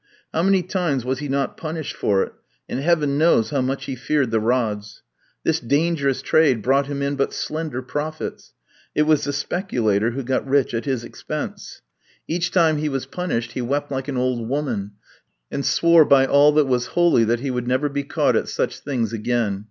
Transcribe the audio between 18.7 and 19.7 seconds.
things again.